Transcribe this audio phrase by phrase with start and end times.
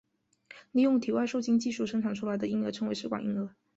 [0.71, 3.53] 利用体外受精技术生产出来的婴儿称为试管婴儿。